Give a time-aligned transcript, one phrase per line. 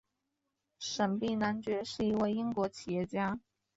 [0.79, 3.39] 沈弼男爵是一位英国企业家。